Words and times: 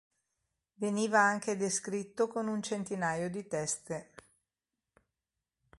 Veniva 0.79 1.19
anche 1.21 1.55
descritto 1.55 2.27
con 2.27 2.47
un 2.47 2.63
centinaio 2.63 3.29
di 3.29 3.45
teste. 3.45 4.09